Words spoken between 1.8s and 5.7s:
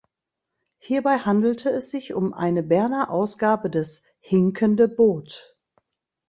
sich um eine Berner Ausgabe des "Hinkende Bot".